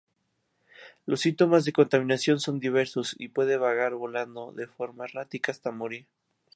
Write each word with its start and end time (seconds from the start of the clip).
Los 1.05 1.21
síntomas 1.21 1.63
de 1.63 1.73
contaminación 1.73 2.39
son 2.39 2.59
diversos, 2.59 3.15
pueden 3.35 3.61
vagar 3.61 3.93
volando 3.93 4.51
de 4.51 4.65
forma 4.65 5.05
errática 5.05 5.51
hasta 5.51 5.69
morir. 5.71 6.07